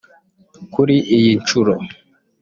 Kuri 0.73 0.95
iyi 1.17 1.31
nshuro 1.41 1.73